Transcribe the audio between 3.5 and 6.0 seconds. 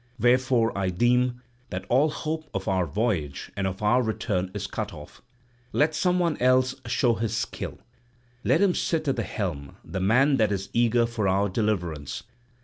and of our return is cut off. Let